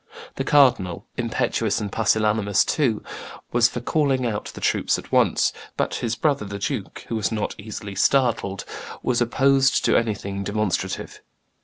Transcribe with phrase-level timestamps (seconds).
[0.37, 3.03] The cardinal, impetuous and pusillanimous too,
[3.51, 7.31] was for calling out the troops at once; but his brother the duke, "who was
[7.31, 8.65] not easily startled,"
[9.03, 11.21] was opposed to anything demonstrative.